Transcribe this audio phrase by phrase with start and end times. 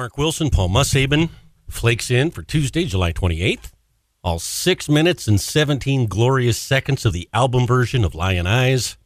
[0.00, 1.28] Mark Wilson, Paul Mushaben
[1.68, 3.72] flakes in for Tuesday, July 28th.
[4.24, 8.96] All six minutes and 17 glorious seconds of the album version of Lyin' Eyes.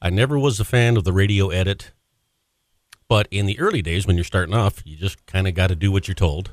[0.00, 1.90] I never was a fan of the radio edit,
[3.08, 5.74] but in the early days when you're starting off, you just kind of got to
[5.74, 6.52] do what you're told.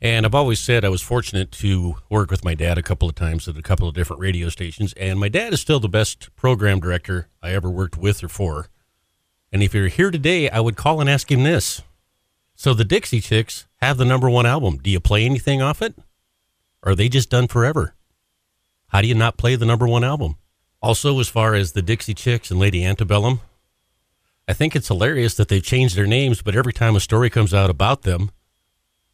[0.00, 3.14] And I've always said I was fortunate to work with my dad a couple of
[3.14, 6.34] times at a couple of different radio stations, and my dad is still the best
[6.34, 8.68] program director I ever worked with or for.
[9.52, 11.82] And if you're here today, I would call and ask him this.
[12.62, 14.78] So the Dixie Chicks have the number one album.
[14.78, 15.96] Do you play anything off it?
[16.84, 17.96] Or are they just done forever?
[18.90, 20.36] How do you not play the number one album?
[20.80, 23.40] Also, as far as the Dixie Chicks and Lady Antebellum,
[24.46, 27.52] I think it's hilarious that they've changed their names, but every time a story comes
[27.52, 28.30] out about them,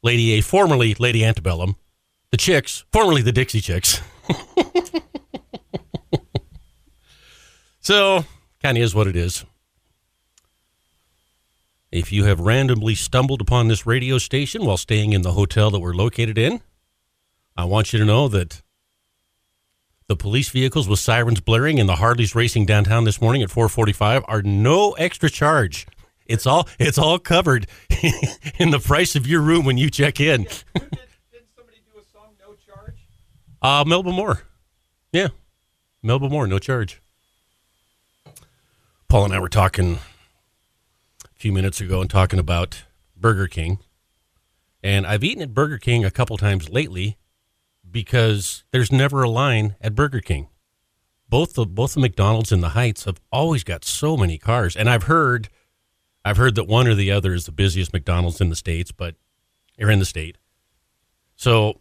[0.03, 1.77] Lady A, formerly Lady Antebellum,
[2.31, 4.03] the Chicks, formerly the Dixie Chicks.
[7.81, 8.27] so,
[8.63, 9.47] kind of is what it is.
[11.91, 15.81] If you have randomly stumbled upon this radio station while staying in the hotel that
[15.81, 16.61] we're located in,
[17.57, 18.63] I want you to know that
[20.07, 24.23] the police vehicles with sirens blaring and the Harleys racing downtown this morning at 4:45
[24.29, 25.87] are no extra charge.
[26.27, 27.67] It's all it's all covered
[28.59, 30.43] in the price of your room when you check in.
[30.43, 30.61] Did,
[31.57, 32.97] somebody do a song, No Charge?
[33.63, 34.43] Uh, Melba Moore.
[35.11, 35.29] Yeah.
[36.03, 37.01] Melba Moore, no charge.
[39.09, 39.99] Paul and I were talking
[41.39, 42.85] few minutes ago and talking about
[43.17, 43.79] Burger King.
[44.83, 47.17] And I've eaten at Burger King a couple times lately
[47.89, 50.49] because there's never a line at Burger King.
[51.29, 54.75] Both the both the McDonald's and the Heights have always got so many cars.
[54.75, 55.49] And I've heard
[56.25, 59.15] I've heard that one or the other is the busiest McDonald's in the States, but
[59.81, 60.39] or in the state.
[61.37, 61.79] So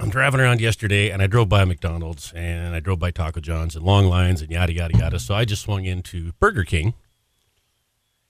[0.00, 3.76] I'm driving around yesterday and I drove by McDonald's and I drove by Taco John's
[3.76, 5.18] and long lines and yada, yada, yada.
[5.20, 6.94] So I just swung into Burger King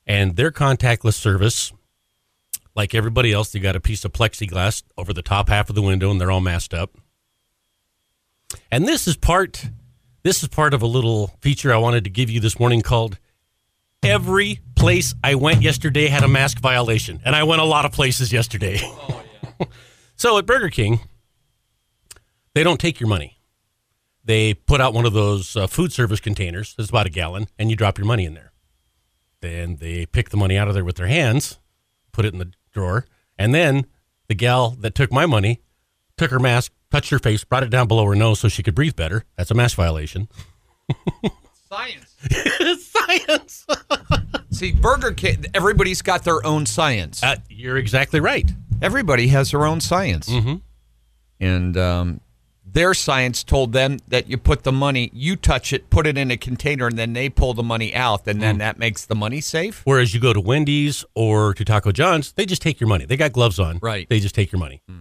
[0.09, 1.73] and their contactless service,
[2.75, 5.83] like everybody else, they got a piece of plexiglass over the top half of the
[5.83, 6.97] window and they're all masked up.
[8.73, 9.67] And this is part
[10.25, 13.19] this is part of a little feature I wanted to give you this morning called
[14.03, 17.21] Every place I went yesterday had a mask violation.
[17.25, 18.79] And I went a lot of places yesterday.
[18.83, 19.23] Oh,
[19.61, 19.67] yeah.
[20.15, 20.99] So at Burger King,
[22.53, 23.39] they don't take your money.
[24.25, 27.71] They put out one of those uh, food service containers that's about a gallon, and
[27.71, 28.48] you drop your money in there.
[29.41, 31.59] Then they pick the money out of there with their hands,
[32.13, 33.07] put it in the drawer,
[33.39, 33.87] and then
[34.29, 35.61] the gal that took my money
[36.19, 38.75] took her mask, touched her face, brought it down below her nose so she could
[38.75, 39.25] breathe better.
[39.37, 40.29] That's a mask violation.
[41.69, 42.17] Science.
[42.91, 43.67] Science.
[44.51, 47.23] See, Burger King, everybody's got their own science.
[47.23, 48.51] Uh, you're exactly right.
[48.83, 50.29] Everybody has their own science.
[50.29, 50.57] Mm-hmm.
[51.41, 52.21] And um,
[52.73, 56.31] their science told them that you put the money, you touch it, put it in
[56.31, 58.61] a container, and then they pull the money out, and then hmm.
[58.61, 59.83] that makes the money safe.
[59.85, 63.07] Whereas you go to Wendy's or to Taco John's, they just take your money.
[63.07, 63.79] They got gloves on.
[63.81, 64.09] Right.
[64.09, 64.83] They just take your money.
[64.89, 65.01] Hmm.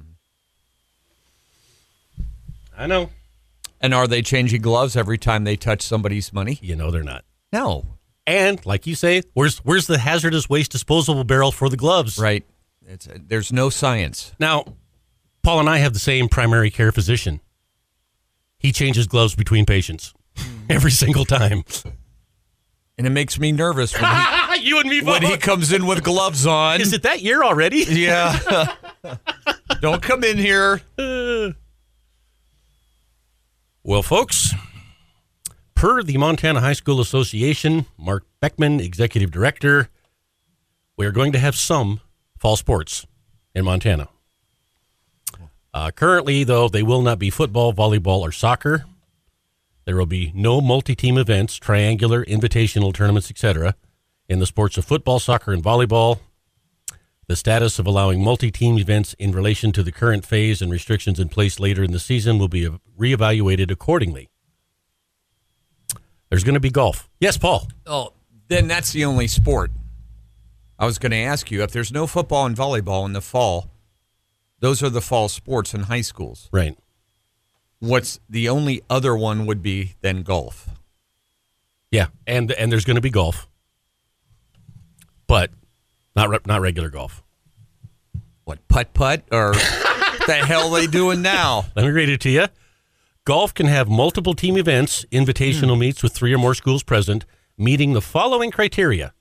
[2.78, 3.10] I know.
[3.82, 6.60] And are they changing gloves every time they touch somebody's money?
[6.62, 7.26] You know they're not.
[7.52, 7.86] No.
[8.26, 12.20] And like you say, where's where's the hazardous waste disposable barrel for the gloves?
[12.20, 12.46] Right.
[12.86, 14.34] It's, uh, there's no science.
[14.40, 14.66] Now,
[15.44, 17.40] Paul and I have the same primary care physician.
[18.60, 20.66] He changes gloves between patients hmm.
[20.70, 21.64] every single time.
[22.98, 26.04] And it makes me nervous when he, you and me when he comes in with
[26.04, 26.82] gloves on.
[26.82, 27.86] Is it that year already?
[27.98, 28.74] Yeah.
[29.82, 30.82] Don't come in here.
[33.84, 34.54] Well, folks,
[35.74, 39.88] per the Montana High School Association, Mark Beckman, executive director,
[40.98, 42.02] we are going to have some
[42.38, 43.08] fall sports
[43.56, 44.10] in Montana.
[45.74, 48.86] Uh, currently, though, they will not be football, volleyball, or soccer.
[49.86, 53.76] There will be no multi-team events, triangular, invitational tournaments, etc.
[54.28, 56.20] in the sports of football, soccer, and volleyball.
[57.28, 61.30] The status of allowing multi-team events in relation to the current phase and restrictions in
[61.30, 64.30] place later in the season will be reevaluated accordingly.
[66.30, 67.10] There's going to be golf.
[67.20, 67.68] Yes, Paul.
[67.86, 68.14] Oh,
[68.48, 69.72] then that's the only sport.
[70.80, 73.72] I was going to ask you if there's no football and volleyball in the fall,
[74.60, 76.50] those are the fall sports in high schools.
[76.52, 76.78] Right.
[77.80, 80.70] What's the only other one would be then golf?
[81.92, 83.48] Yeah, and and there's going to be golf,
[85.28, 85.52] but
[86.16, 87.24] not re- not regular golf.
[88.44, 91.66] What putt putt or the hell they doing now?
[91.76, 92.48] Let me read it to you.
[93.26, 95.82] Golf can have multiple team events, invitational hmm.
[95.82, 97.26] meets with three or more schools present,
[97.58, 99.14] meeting the following criteria.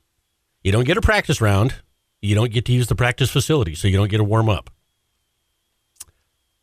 [0.62, 1.74] You don't get a practice round.
[2.22, 4.70] You don't get to use the practice facility, so you don't get a warm up.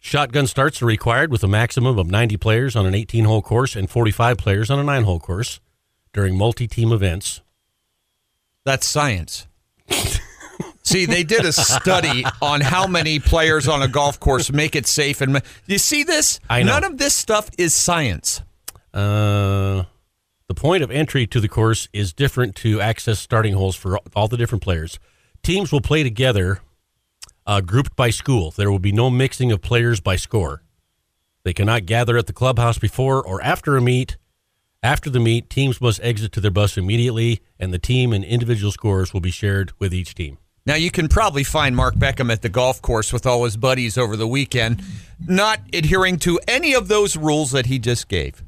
[0.06, 3.74] Shotgun starts are required with a maximum of 90 players on an 18 hole course
[3.74, 5.62] and 45 players on a 9 hole course
[6.12, 7.40] during multi team events.
[8.66, 9.48] That's science.
[10.84, 14.88] See, they did a study on how many players on a golf course make it
[14.88, 16.42] safe, and you see this.
[16.50, 16.74] I know.
[16.74, 18.42] None of this stuff is science.
[18.94, 19.86] Uh,
[20.50, 24.28] the point of entry to the course is different to access starting holes for all
[24.28, 25.00] the different players.
[25.44, 26.60] Teams will play together,
[27.45, 28.51] uh, grouped by school.
[28.51, 30.63] There will be no mixing of players by score.
[31.44, 34.18] They cannot gather at the clubhouse before or after a meet.
[34.81, 38.72] After the meet, teams must exit to their bus immediately, and the team and individual
[38.72, 40.38] scores will be shared with each team.
[40.66, 43.98] Now you can probably find Mark Beckman at the golf course with all his buddies
[43.98, 44.81] over the weekend,
[45.25, 48.44] not adhering to any of those rules that he just gave.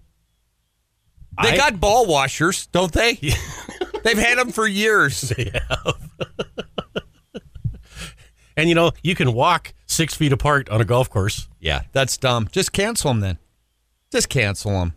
[1.42, 3.16] They I- got ball washers, don't they?
[4.04, 5.34] They've had them for years.
[8.58, 11.48] And you know, you can walk six feet apart on a golf course.
[11.60, 12.48] Yeah, that's dumb.
[12.52, 13.38] Just cancel them then.
[14.12, 14.94] Just cancel them.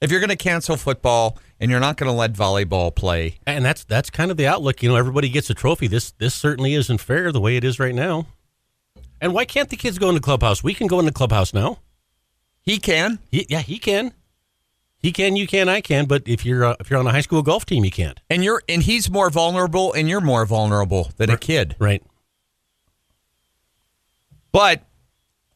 [0.00, 3.64] If you're going to cancel football and you're not going to let volleyball play, And
[3.64, 4.82] that's that's kind of the outlook.
[4.82, 5.86] You know, everybody gets a trophy.
[5.86, 8.26] This this certainly isn't fair the way it is right now.
[9.20, 10.64] And why can't the kids go in the clubhouse?
[10.64, 11.78] We can go in the clubhouse now.
[12.62, 13.20] he can.
[13.30, 14.12] He, yeah, he can.
[14.98, 15.36] He can.
[15.36, 15.68] You can.
[15.68, 16.06] I can.
[16.06, 18.20] But if you're uh, if you're on a high school golf team, you can't.
[18.28, 21.76] And you're and he's more vulnerable and you're more vulnerable than a kid.
[21.78, 22.02] Right.
[24.52, 24.82] But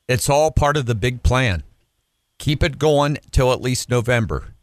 [0.09, 1.63] it's all part of the big plan.
[2.39, 4.55] Keep it going till at least November.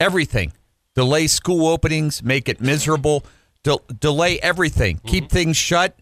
[0.00, 0.52] Everything.
[0.94, 3.24] Delay school openings, make it miserable,
[3.62, 4.96] del- delay everything.
[4.96, 5.08] Mm-hmm.
[5.08, 5.98] Keep things shut.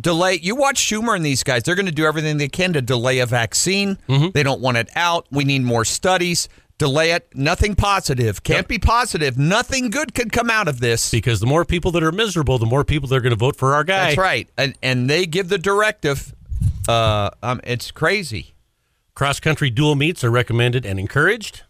[0.00, 0.40] Delay.
[0.42, 3.20] You watch Schumer and these guys, they're going to do everything they can to delay
[3.20, 3.96] a vaccine.
[4.08, 4.30] Mm-hmm.
[4.34, 5.26] They don't want it out.
[5.30, 6.48] We need more studies.
[6.78, 7.28] Delay it.
[7.34, 8.42] Nothing positive.
[8.42, 9.38] Can't be positive.
[9.38, 11.10] Nothing good could come out of this.
[11.10, 13.56] Because the more people that are miserable, the more people that are going to vote
[13.56, 14.06] for our guy.
[14.06, 14.48] That's right.
[14.58, 16.34] And and they give the directive.
[16.88, 18.54] Uh, um, it's crazy.
[19.14, 21.62] Cross country dual meets are recommended and encouraged.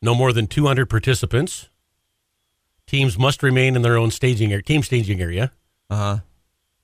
[0.00, 1.68] No more than 200 participants.
[2.88, 5.52] Teams must remain in their own staging area, team staging area.
[5.88, 6.18] Uh huh.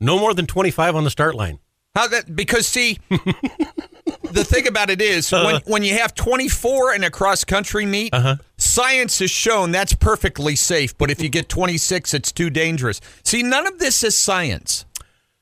[0.01, 1.59] No more than 25 on the start line.
[1.97, 2.37] How that?
[2.37, 3.01] Because see,
[4.33, 5.61] the thing about it is when Uh-huh.
[5.67, 8.13] when you have 24 in a cross country meet,
[8.57, 10.97] science has shown that's perfectly safe.
[10.99, 13.01] But if you get 26, it's too dangerous.
[13.25, 14.85] See, none of this is science.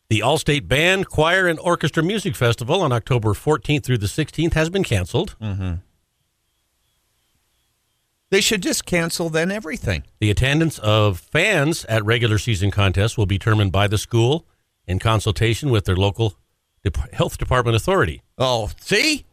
[0.08, 4.70] The All-State Band, Choir, and Orchestra Music Festival on October 14th through the 16th has
[4.70, 5.34] been canceled.
[8.30, 10.02] They should just cancel then everything.
[10.20, 14.46] The attendance of fans at regular season contests will be determined by the school
[14.86, 16.34] in consultation with their local
[16.90, 18.22] dep- health department authority.
[18.38, 19.24] Oh, see,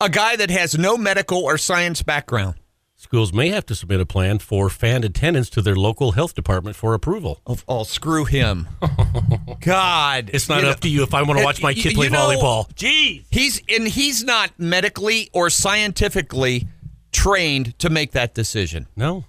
[0.00, 2.54] a guy that has no medical or science background.
[2.98, 6.76] Schools may have to submit a plan for fan attendance to their local health department
[6.76, 7.40] for approval.
[7.46, 8.68] Oh, oh screw him.
[9.60, 11.94] God, It's not You know- up to you if I want to watch my kid
[11.94, 12.72] play know- volleyball.
[12.74, 13.24] Jeez.
[13.30, 16.66] He's and he's not medically or scientifically
[17.12, 18.86] trained to make that decision.
[18.96, 19.24] No.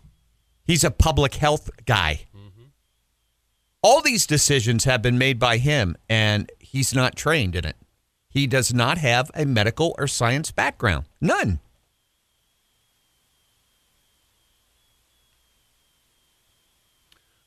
[0.66, 2.22] He's a public health guy.
[2.36, 2.64] Mm-hmm.
[3.84, 7.76] All these decisions have been made by him, and he's not trained in it.
[8.30, 11.06] He does not have a medical or science background.
[11.20, 11.60] None.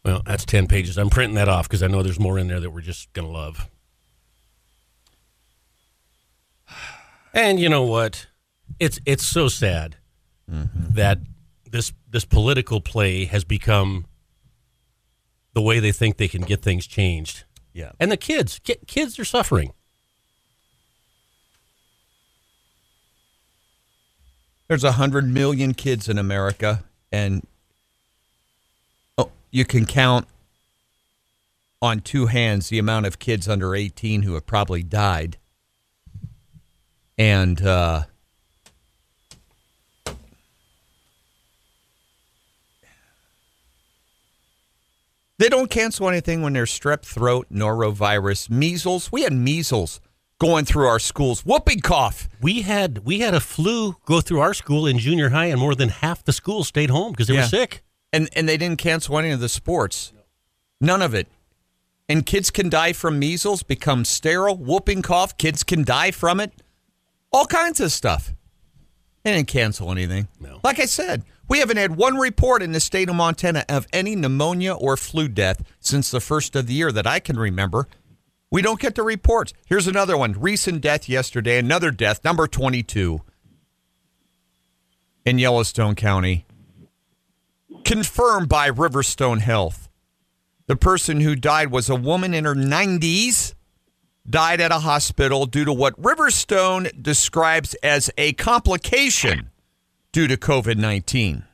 [0.04, 0.98] Well, that's 10 pages.
[0.98, 3.26] I'm printing that off because I know there's more in there that we're just going
[3.26, 3.68] to love.
[7.32, 8.26] And you know what?
[8.80, 9.96] It's it's so sad
[10.50, 10.94] mm-hmm.
[10.94, 11.18] that
[11.70, 14.06] this this political play has become
[15.52, 17.44] the way they think they can get things changed.
[17.72, 17.92] Yeah.
[18.00, 19.72] And the kids, ki- kids are suffering.
[24.68, 27.44] There's a hundred million kids in America, and
[29.18, 30.28] oh, you can count
[31.82, 35.38] on two hands the amount of kids under 18 who have probably died.
[37.18, 38.04] And uh,
[45.40, 49.10] they don't cancel anything when there's strep throat, norovirus, measles.
[49.10, 50.00] We had measles
[50.38, 52.28] going through our schools, whooping cough.
[52.40, 55.74] We had we had a flu go through our school in junior high, and more
[55.74, 57.42] than half the school stayed home because they Yeah.
[57.42, 57.82] were sick.
[58.12, 60.12] and and they didn't cancel any of the sports.
[60.80, 61.26] None of it.
[62.08, 65.36] And kids can die from measles, become sterile, whooping cough.
[65.38, 66.52] Kids can die from it.
[67.32, 68.32] All kinds of stuff.
[69.22, 70.28] They didn't cancel anything.
[70.40, 70.60] No.
[70.64, 74.16] Like I said, we haven't had one report in the state of Montana of any
[74.16, 77.86] pneumonia or flu death since the first of the year that I can remember.
[78.50, 79.52] We don't get the reports.
[79.66, 80.32] Here's another one.
[80.32, 83.20] Recent death yesterday, another death, number 22
[85.24, 86.46] in Yellowstone County
[87.84, 89.88] confirmed by Riverstone Health.
[90.66, 93.54] The person who died was a woman in her 90s,
[94.28, 99.50] died at a hospital due to what Riverstone describes as a complication
[100.12, 101.44] due to COVID 19.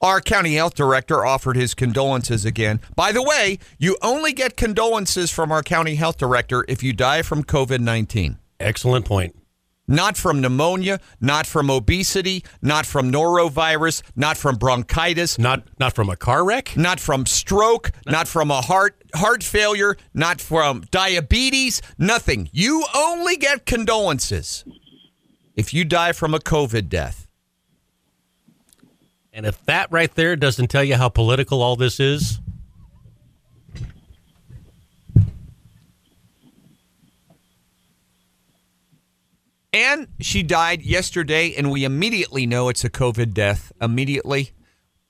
[0.00, 2.80] Our county health director offered his condolences again.
[2.94, 7.22] By the way, you only get condolences from our county health director if you die
[7.22, 8.38] from COVID 19.
[8.60, 9.34] Excellent point.
[9.86, 16.08] Not from pneumonia, not from obesity, not from norovirus, not from bronchitis, Not not from
[16.08, 16.74] a car wreck.
[16.76, 22.48] not from stroke, not from a heart heart failure, not from diabetes, nothing.
[22.52, 24.64] You only get condolences
[25.54, 27.28] if you die from a COVID death.
[29.32, 32.40] And if that right there doesn't tell you how political all this is,
[39.74, 43.72] And she died yesterday, and we immediately know it's a COVID death.
[43.80, 44.52] Immediately.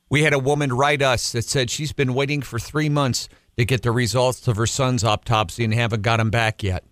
[0.09, 3.29] We had a woman write us that said she's been waiting for three months
[3.59, 6.85] to get the results of her son's autopsy and haven't got them back yet.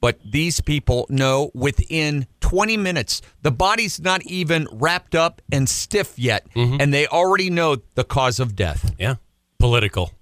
[0.00, 6.18] But these people know within 20 minutes, the body's not even wrapped up and stiff
[6.18, 6.80] yet, mm-hmm.
[6.80, 8.94] and they already know the cause of death.
[8.98, 9.16] yeah,
[9.58, 10.12] political.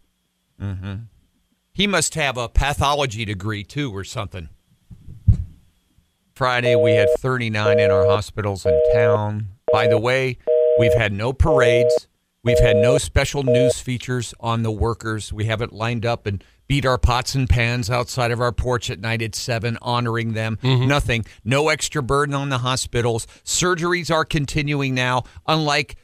[0.61, 0.95] Mm-hmm.
[1.73, 4.49] He must have a pathology degree too, or something.
[6.35, 9.51] Friday, we had 39 in our hospitals in town.
[9.73, 10.39] By the way,
[10.81, 12.09] we've had no parades.
[12.43, 15.33] We've had no special news features on the workers.
[15.33, 18.99] We haven't lined up and beat our pots and pans outside of our porch at
[18.99, 20.59] night at 7, honoring them.
[20.61, 20.89] Mm-hmm.
[20.89, 21.25] Nothing.
[21.45, 23.29] No extra burden on the hospitals.
[23.45, 25.95] Surgeries are continuing now, unlike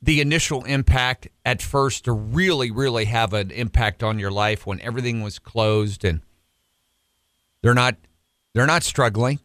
[0.00, 4.80] the initial impact at first to really, really have an impact on your life when
[4.80, 6.22] everything was closed and
[7.62, 7.96] they're not
[8.54, 9.38] they're not struggling.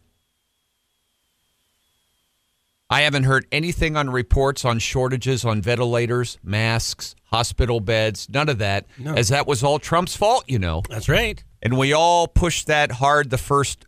[2.89, 8.60] I haven't heard anything on reports on shortages on ventilators, masks, hospital beds, none of
[8.60, 9.13] that, No.
[9.15, 10.84] as that was all Trump's fault, you know.
[10.89, 11.44] That's right.
[11.63, 13.88] And we all pushed that hard the first,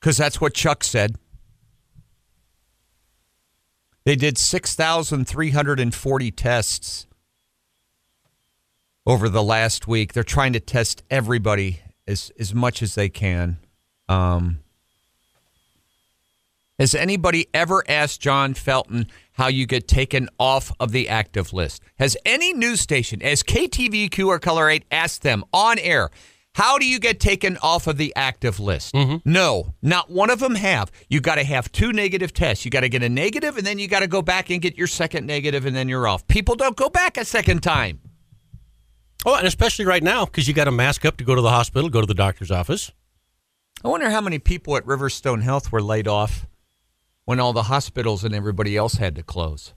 [0.00, 1.16] because that's what Chuck said.
[4.04, 7.06] They did 6,340 tests
[9.06, 10.12] over the last week.
[10.14, 13.58] They're trying to test everybody as, as much as they can.
[14.08, 14.58] Um,
[16.82, 21.80] has anybody ever asked John Felton how you get taken off of the active list?
[22.00, 26.10] Has any news station, as KTVQ or KULR 8, asked them on air,
[26.56, 28.96] how do you get taken off of the active list?
[28.96, 29.18] Mm-hmm.
[29.24, 30.90] No, not one of them have.
[31.08, 32.64] You got to have two negative tests.
[32.64, 34.76] You got to get a negative, and then you got to go back and get
[34.76, 36.26] your second negative, and then you're off.
[36.26, 38.00] People don't go back a second time.
[39.24, 41.50] Oh, and especially right now because you got to mask up to go to the
[41.50, 42.90] hospital, go to the doctor's office.
[43.84, 46.48] I wonder how many people at Riverstone Health were laid off
[47.24, 49.74] when all the hospitals and everybody else had to close.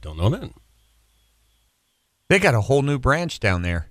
[0.00, 0.50] Don't know that.
[2.28, 3.90] They got a whole new branch down there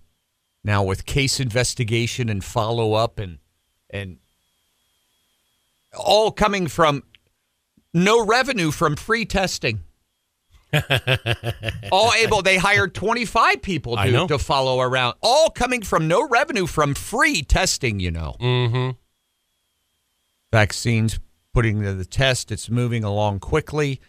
[0.64, 3.40] now with case investigation and follow up and
[3.90, 4.18] and
[5.98, 7.04] all coming from
[7.94, 9.82] no revenue from free testing.
[11.94, 16.66] all able they hired 25 people to, to follow around all coming from no revenue
[16.68, 18.90] from free testing you know Mm-hmm.
[20.52, 21.20] vaccines
[21.58, 22.52] putting to the test.
[22.52, 24.00] It's moving along quickly.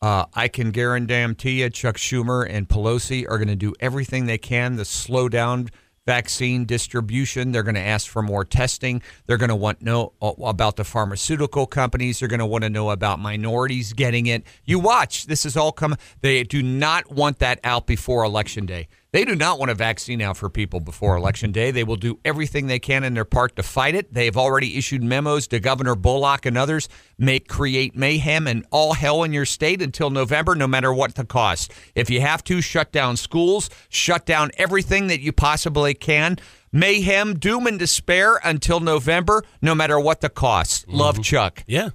[0.00, 4.38] Uh, I can guarantee you, Chuck Schumer and Pelosi are going to do everything they
[4.38, 5.70] can to slow down
[6.06, 7.50] vaccine distribution.
[7.50, 9.02] They're going to ask for more testing.
[9.26, 12.20] They're going to want to know about the pharmaceutical companies.
[12.20, 14.44] They're going to want to know about minorities getting it.
[14.64, 15.26] You watch.
[15.26, 15.98] This is all coming.
[16.20, 18.86] They do not want that out before Election Day.
[19.14, 21.70] They do not want a vaccine out for people before Election Day.
[21.70, 24.12] They will do everything they can in their part to fight it.
[24.12, 28.94] They have already issued memos to Governor Bullock and others, make create mayhem and all
[28.94, 31.72] hell in your state until November, no matter what the cost.
[31.94, 36.36] If you have to, shut down schools, shut down everything that you possibly can.
[36.72, 40.88] Mayhem, doom, and despair until November, no matter what the cost.
[40.88, 41.22] Love mm-hmm.
[41.22, 41.62] Chuck.
[41.68, 41.90] Yeah.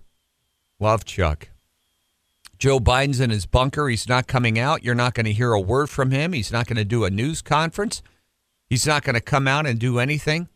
[0.80, 1.49] Love Chuck.
[2.60, 3.88] Joe Biden's in his bunker.
[3.88, 4.84] He's not coming out.
[4.84, 6.34] You're not going to hear a word from him.
[6.34, 8.04] He's not going to do a news conference.
[8.70, 10.50] He's not going to come out and do anything.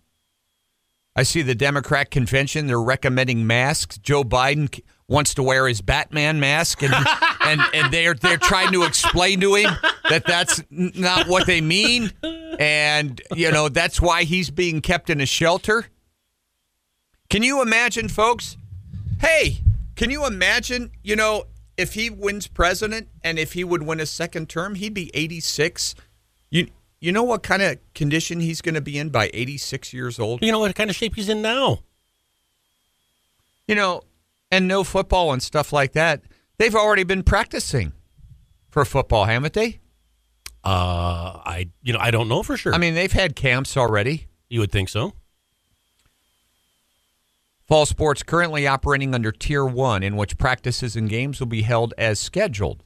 [1.16, 2.68] I see the Democrat convention.
[2.68, 3.98] They're recommending masks.
[3.98, 6.94] Joe Biden wants to wear his Batman mask, and
[7.42, 9.70] and, and they're they're trying to explain to him
[10.10, 12.12] that that's not what they mean,
[12.60, 15.86] and you know that's why he's being kept in a shelter.
[17.30, 18.58] Can you imagine, folks?
[19.20, 19.60] Hey,
[19.96, 21.46] can you imagine, you know,
[21.78, 25.96] if he wins president and if he would win a second term, he'd be 86.
[26.50, 26.68] You
[27.00, 30.42] you know what kind of condition he's going to be in by 86 years old?
[30.42, 31.80] You know what kind of shape he's in now?
[33.68, 34.04] You know,
[34.52, 36.22] and no football and stuff like that.
[36.58, 37.94] They've already been practicing
[38.70, 39.80] for football, haven't they?
[40.64, 42.74] Uh, I you know I don't know for sure.
[42.74, 44.28] I mean, they've had camps already.
[44.50, 45.14] you would think so.
[47.68, 51.94] Fall sports currently operating under Tier 1, in which practices and games will be held
[51.98, 52.84] as scheduled.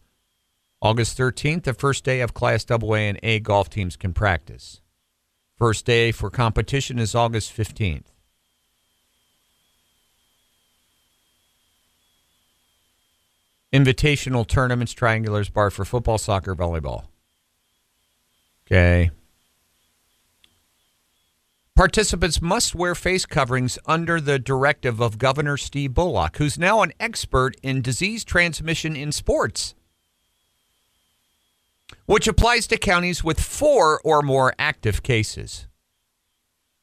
[0.81, 4.81] August 13th, the first day of Class AA and A golf teams can practice.
[5.57, 8.05] First day for competition is August 15th.
[13.73, 17.05] Invitational tournaments, triangulars, bar for football, soccer, volleyball.
[18.65, 19.09] Okay.
[21.77, 26.91] Participants must wear face coverings under the directive of Governor Steve Bullock, who's now an
[26.99, 29.75] expert in disease transmission in sports,
[32.07, 35.67] which applies to counties with four or more active cases.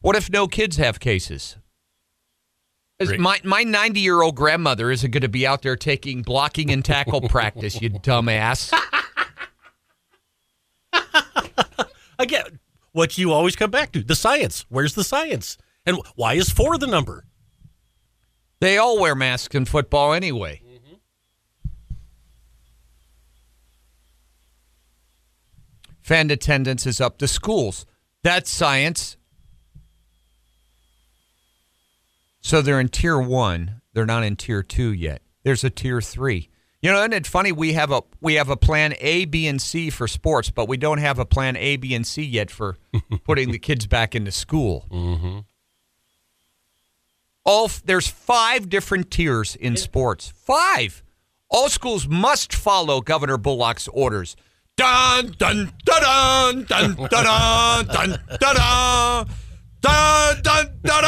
[0.01, 1.57] What if no kids have cases?
[3.19, 6.85] My my 90 year old grandmother isn't going to be out there taking blocking and
[6.85, 8.73] tackle practice, you dumbass.
[12.21, 12.61] Again,
[12.95, 14.65] what you always come back to the science.
[14.69, 15.59] Where's the science?
[15.85, 17.27] And why is four the number?
[18.61, 20.63] They all wear masks in football anyway.
[26.03, 27.85] Fan attendance is up to schools.
[28.23, 29.17] That's science.
[32.43, 33.81] So they're in tier one.
[33.93, 35.21] They're not in tier two yet.
[35.43, 36.49] There's a tier three.
[36.85, 37.51] You know, isn't it funny?
[37.51, 40.77] We have a we have a plan A, B, and C for sports, but we
[40.77, 42.77] don't have a plan A, B, and C yet for
[43.25, 44.85] putting the kids back into school.
[44.91, 45.39] Mm-hmm.
[47.47, 50.31] All there's five different tiers in sports.
[50.37, 51.03] Five.
[51.49, 54.37] All schools must follow Governor Bullock's orders.
[54.77, 59.27] Dun dun dun dun dun dun dun dun dun
[59.81, 61.03] dun dun dun dun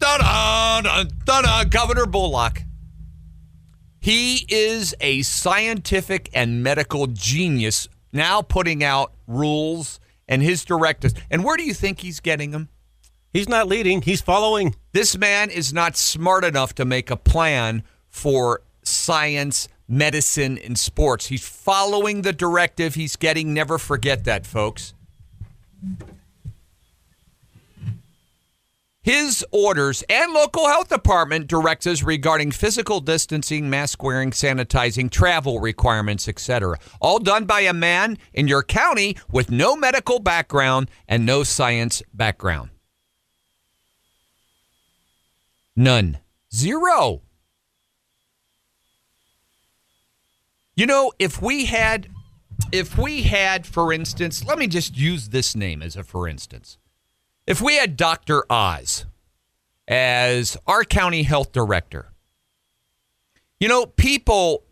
[0.00, 2.63] dun dun dun Governor Bullock.
[4.04, 11.14] He is a scientific and medical genius now putting out rules and his directives.
[11.30, 12.68] And where do you think he's getting them?
[13.32, 14.74] He's not leading, he's following.
[14.92, 21.28] This man is not smart enough to make a plan for science, medicine, and sports.
[21.28, 23.54] He's following the directive he's getting.
[23.54, 24.92] Never forget that, folks.
[29.04, 36.26] His orders and local health department directives regarding physical distancing, mask wearing, sanitizing, travel requirements,
[36.26, 36.78] etc.
[37.02, 42.02] All done by a man in your county with no medical background and no science
[42.14, 42.70] background.
[45.76, 46.18] None.
[46.54, 47.20] Zero.
[50.76, 52.08] You know, if we had,
[52.72, 56.78] if we had, for instance, let me just use this name as a for instance.
[57.46, 58.50] If we had Dr.
[58.50, 59.04] Oz
[59.86, 62.08] as our county health director,
[63.60, 64.64] you know, people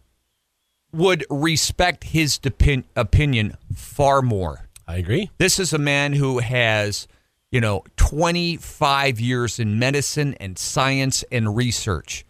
[0.93, 4.69] would respect his depi- opinion far more.
[4.87, 5.31] I agree.
[5.39, 7.07] This is a man who has,
[7.51, 12.25] you know, 25 years in medicine and science and research.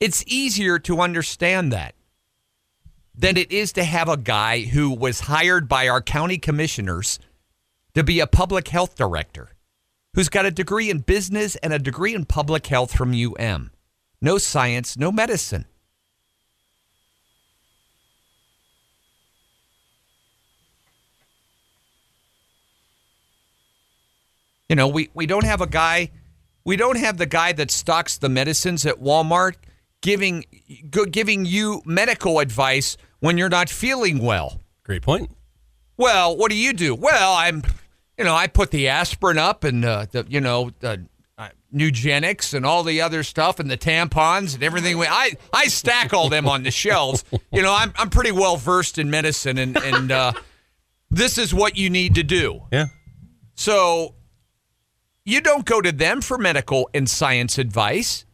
[0.00, 1.94] It's easier to understand that
[3.14, 7.18] than it is to have a guy who was hired by our county commissioners
[7.98, 9.50] to be a public health director
[10.14, 13.72] who's got a degree in business and a degree in public health from UM.
[14.20, 15.64] No science, no medicine.
[24.68, 26.10] You know, we, we don't have a guy,
[26.64, 29.54] we don't have the guy that stocks the medicines at Walmart
[30.02, 30.44] giving
[31.10, 34.60] giving you medical advice when you're not feeling well.
[34.84, 35.32] Great point.
[35.96, 36.94] Well, what do you do?
[36.94, 37.64] Well, I'm,
[38.18, 41.06] you know, I put the aspirin up and uh, the, you know, the
[41.38, 45.00] uh, Nugenics and all the other stuff and the tampons and everything.
[45.00, 47.24] I I stack all them on the shelves.
[47.52, 50.32] You know, I'm I'm pretty well versed in medicine and and uh,
[51.10, 52.62] this is what you need to do.
[52.72, 52.86] Yeah.
[53.54, 54.16] So
[55.24, 58.24] you don't go to them for medical and science advice.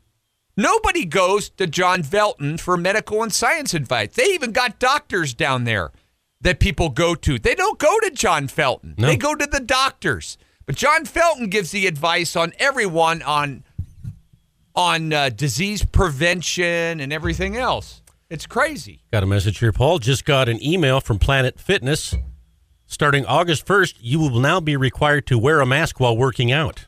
[0.56, 4.14] Nobody goes to John Felton for medical and science advice.
[4.14, 5.90] They even got doctors down there
[6.44, 7.38] that people go to.
[7.38, 8.94] They don't go to John Felton.
[8.96, 9.08] No.
[9.08, 10.38] They go to the doctors.
[10.66, 13.64] But John Felton gives the advice on everyone on
[14.76, 18.02] on uh, disease prevention and everything else.
[18.28, 19.02] It's crazy.
[19.12, 19.98] Got a message here, Paul.
[19.98, 22.14] Just got an email from Planet Fitness.
[22.86, 26.86] Starting August 1st, you will now be required to wear a mask while working out.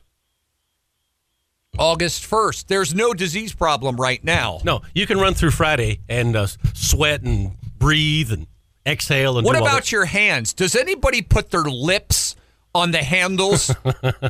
[1.77, 2.67] August 1st.
[2.67, 4.59] There's no disease problem right now.
[4.63, 8.47] No, you can run through Friday and uh, sweat and breathe and
[8.87, 10.53] exhale and What about your hands?
[10.53, 12.35] Does anybody put their lips
[12.73, 13.73] on the handles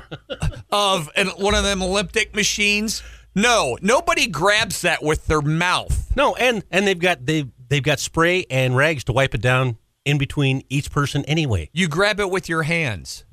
[0.72, 3.04] of an, one of them elliptic machines?
[3.36, 6.12] No, nobody grabs that with their mouth.
[6.15, 9.78] No, and and they've got they they've got spray and rags to wipe it down
[10.06, 11.70] in between each person anyway.
[11.72, 13.26] You grab it with your hands.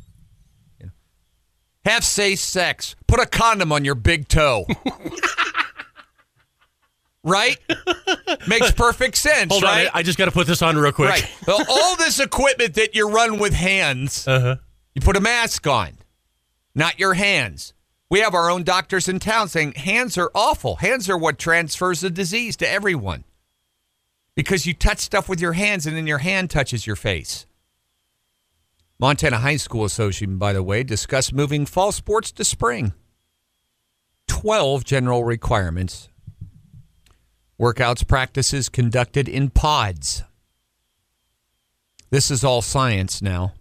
[1.85, 2.97] Have safe sex.
[3.07, 4.67] Put a condom on your big toe.
[7.25, 7.57] right?
[8.49, 9.87] Makes perfect sense, Hold right?
[9.87, 11.09] on, I just got to put this on real quick.
[11.11, 11.29] Right.
[11.47, 14.57] Well, all this equipment that you run with hands, Uh-huh.
[14.95, 15.99] you put a mask on,
[16.75, 17.73] not your hands.
[18.11, 20.77] We have our own doctors in town saying hands are awful.
[20.77, 23.25] Hands are what transfers the disease to everyone.
[24.37, 27.47] Because you touch stuff with your hands and then your hand touches your face.
[29.01, 32.93] Montana High School Association, by the way, discussed moving fall sports to spring.
[34.29, 36.09] 12 general requirements.
[37.61, 40.25] Workouts practices conducted in pods.
[42.11, 43.55] This is all science now.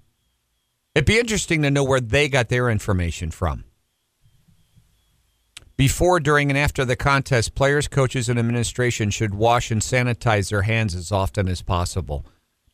[0.96, 3.66] It'd be interesting to know where they got their information from.
[5.76, 10.62] Before, during, and after the contest, players, coaches, and administration should wash and sanitize their
[10.64, 12.26] hands as often as possible.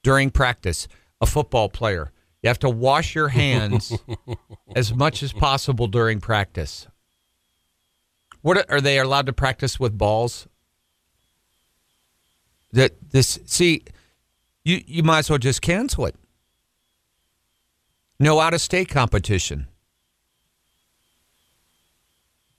[0.03, 0.87] During practice,
[1.21, 3.93] a football player, you have to wash your hands
[4.75, 6.87] as much as possible during practice.
[8.41, 10.47] What are they allowed to practice with balls?
[12.71, 13.83] That this see,
[14.63, 16.15] you you might as well just cancel it.
[18.19, 19.67] No out of state competition.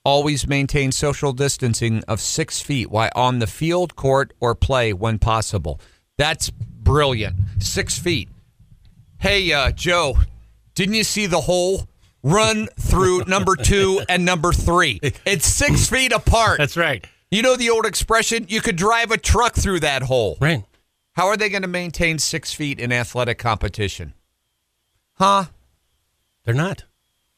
[0.03, 5.19] Always maintain social distancing of six feet while on the field, court, or play when
[5.19, 5.79] possible.
[6.17, 7.35] That's brilliant.
[7.59, 8.29] Six feet.
[9.19, 10.17] Hey, uh, Joe,
[10.73, 11.87] didn't you see the hole?
[12.23, 14.99] Run through number two and number three.
[15.25, 16.57] It's six feet apart.
[16.57, 17.05] That's right.
[17.31, 20.37] You know the old expression, you could drive a truck through that hole.
[20.41, 20.65] Right.
[21.13, 24.13] How are they going to maintain six feet in athletic competition?
[25.13, 25.45] Huh?
[26.43, 26.83] They're not.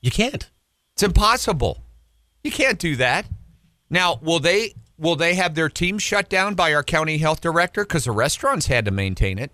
[0.01, 0.49] You can't.
[0.93, 1.83] It's impossible.
[2.43, 3.27] You can't do that.
[3.89, 7.83] Now, will they will they have their team shut down by our county health director
[7.83, 9.51] because the restaurants had to maintain it?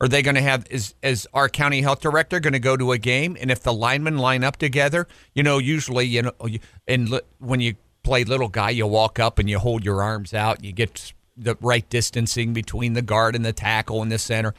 [0.00, 2.92] Are they going to have is is our county health director going to go to
[2.92, 6.32] a game and if the linemen line up together, you know, usually you know,
[6.88, 10.56] and when you play little guy, you walk up and you hold your arms out,
[10.56, 14.54] and you get the right distancing between the guard and the tackle in the center.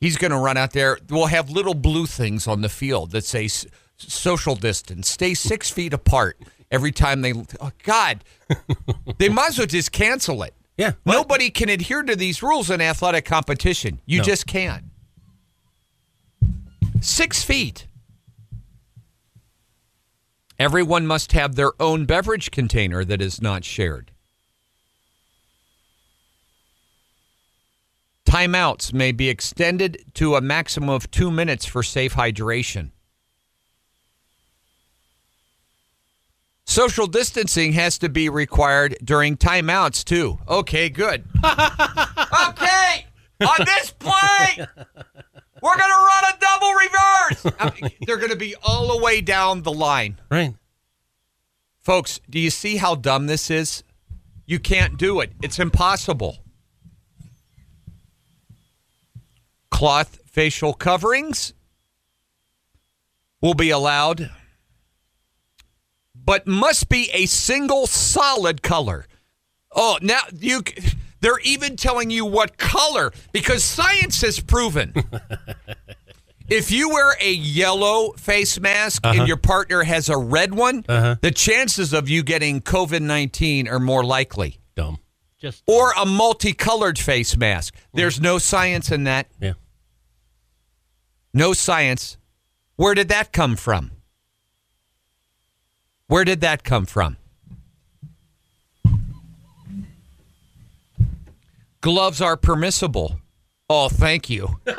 [0.00, 0.98] He's going to run out there.
[1.08, 3.66] We'll have little blue things on the field that say s-
[3.98, 6.38] social distance, stay six feet apart
[6.70, 7.34] every time they.
[7.60, 8.24] Oh, God,
[9.18, 10.54] they might as well just cancel it.
[10.78, 10.92] Yeah.
[11.04, 14.00] Nobody can adhere to these rules in athletic competition.
[14.06, 14.24] You No.
[14.24, 14.84] just can't.
[17.02, 17.86] Six feet.
[20.60, 24.10] Everyone must have their own beverage container that is not shared.
[28.26, 32.90] Timeouts may be extended to a maximum of two minutes for safe hydration.
[36.66, 40.40] Social distancing has to be required during timeouts, too.
[40.46, 41.24] Okay, good.
[41.42, 43.06] okay,
[43.40, 44.66] on this play,
[45.62, 47.56] we're going to run a double reverse.
[47.60, 50.20] I mean, They're going to be all the way down the line.
[50.30, 50.54] Right.
[51.80, 53.82] Folks, do you see how dumb this is?
[54.46, 55.32] You can't do it.
[55.42, 56.38] It's impossible.
[59.70, 61.54] Cloth facial coverings
[63.40, 64.30] will be allowed,
[66.14, 69.06] but must be a single solid color.
[69.72, 70.62] Oh, now you
[71.20, 74.94] they're even telling you what color because science has proven
[76.50, 79.26] if you wear a yellow face mask and uh-huh.
[79.26, 81.16] your partner has a red one, uh-huh.
[81.22, 84.58] the chances of you getting COVID 19 are more likely.
[84.74, 84.98] Dumb.
[85.38, 87.74] Just Or a multicolored face mask.
[87.94, 89.28] There's no science in that.
[89.40, 89.54] yeah.
[91.32, 92.18] No science.
[92.76, 93.92] Where did that come from?
[96.08, 97.16] Where did that come from?
[101.80, 103.20] Gloves are permissible.
[103.68, 104.60] Oh, thank you.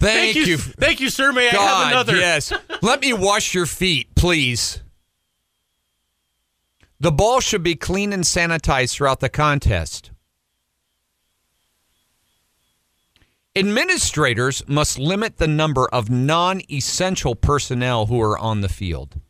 [0.00, 0.56] thank, you.
[0.56, 1.32] Thank you, sir.
[1.32, 2.16] May I have another?
[2.16, 2.52] yes.
[2.82, 4.82] Let me wash your feet, please.
[6.98, 10.10] The ball should be clean and sanitized throughout the contest.
[13.54, 19.20] Administrators must limit the number of non essential personnel who are on the field.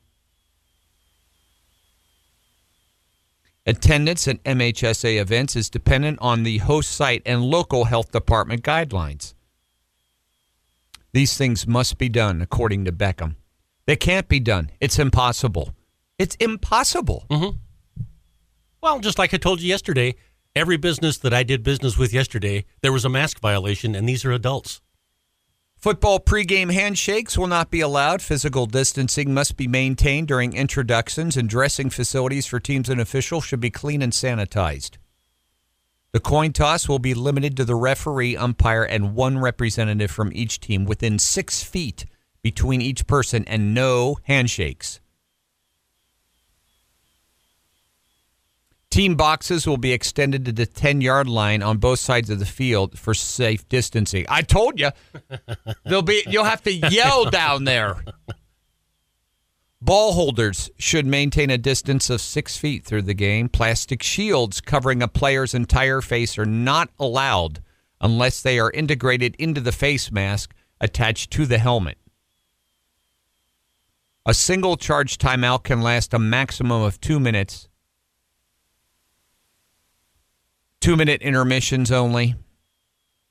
[3.69, 9.35] Attendance at MHSA events is dependent on the host site and local health department guidelines.
[11.13, 13.35] These things must be done according to Beckman.
[13.87, 14.71] They can't be done.
[14.81, 15.75] It's impossible.
[16.17, 17.27] It's impossible.
[17.29, 17.57] Mm-hmm.
[18.81, 20.15] Well, just like I told you yesterday,
[20.55, 24.25] every business that I did business with yesterday, there was a mask violation, and these
[24.25, 24.81] are adults.
[25.77, 28.23] Football pregame handshakes will not be allowed.
[28.23, 33.61] Physical distancing must be maintained during introductions, and dressing facilities for teams and officials should
[33.61, 34.97] be clean and sanitized.
[36.13, 40.61] The coin toss will be limited to the referee, umpire, and one representative from each
[40.61, 42.07] team within six feet
[42.43, 45.01] between each person, and no handshakes.
[48.91, 52.47] Team boxes will be extended to the 10 yard line on both sides of the
[52.47, 54.25] field for safe distancing.
[54.29, 54.91] I told you.
[55.85, 57.97] There'll be you'll have to yell down there.
[59.83, 63.49] Ball holders should maintain a distance of six feet through the game.
[63.49, 67.63] Plastic shields covering a player's entire face are not allowed
[68.01, 71.99] unless they are integrated into the face mask attached to the helmet.
[74.25, 77.69] A single charge timeout can last a maximum of two minutes.
[80.87, 82.37] Two minute intermissions only.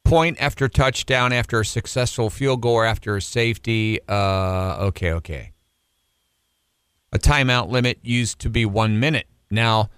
[0.03, 3.97] Point after touchdown after a successful field goal or after a safety.
[4.09, 5.53] Uh, okay, okay.
[7.13, 9.27] A timeout limit used to be one minute.
[9.49, 9.89] Now,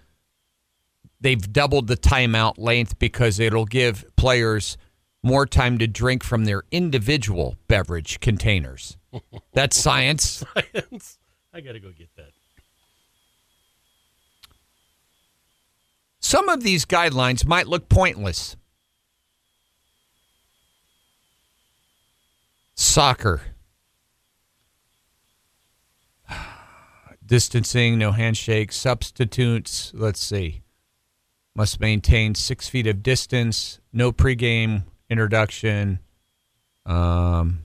[1.20, 4.78] they've doubled the timeout length because it'll give players
[5.24, 8.98] more time to drink from their individual beverage containers.
[9.54, 10.43] That's science.
[10.54, 11.17] Science.
[11.52, 12.34] I got to go get that.
[16.28, 18.58] Some of these guidelines might look pointless.
[22.76, 23.44] Soccer.
[27.26, 29.94] Distancing, no handshake, substitutes.
[29.96, 30.63] Let's see.
[31.56, 36.00] Must maintain six feet of distance, no pregame introduction.
[36.86, 37.63] Um,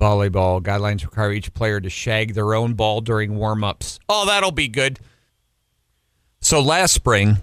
[0.00, 3.98] volleyball guidelines require each player to shag their own ball during warm-ups.
[4.08, 4.98] Oh, that'll be good.
[6.40, 7.38] So last spring,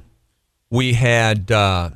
[0.69, 1.91] we had uh,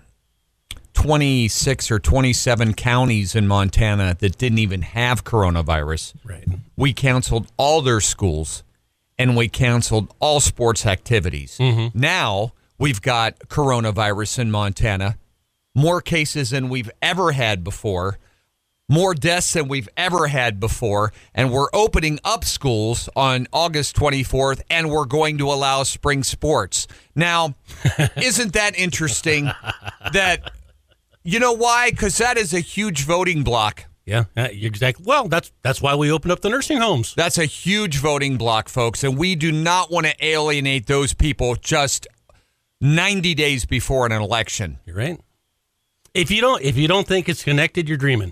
[0.93, 6.13] 26 or 27 counties in Montana that didn't even have coronavirus.
[6.23, 6.47] Right.
[6.75, 8.63] We canceled all their schools
[9.17, 11.59] and we canceled all sports activities.
[11.93, 15.17] Now we've got coronavirus in Montana,
[15.75, 18.17] more cases than we've ever had before,
[18.89, 24.61] more deaths than we've ever had before, and we're opening up schools on August 24th
[24.69, 26.87] and we're going to allow spring sports.
[27.15, 27.55] Now,
[28.15, 29.51] isn't that interesting
[30.13, 30.51] that
[31.23, 31.91] you know why?
[31.91, 33.85] Cuz that is a huge voting block.
[34.05, 35.03] Yeah, uh, exactly.
[35.05, 37.13] Well, that's that's why we opened up the nursing homes.
[37.13, 41.55] That's a huge voting block, folks, and we do not want to alienate those people
[41.55, 42.07] just
[42.79, 44.79] 90 days before an election.
[44.85, 45.19] You're right.
[46.13, 48.31] If you don't if you don't think it's connected, you're dreaming.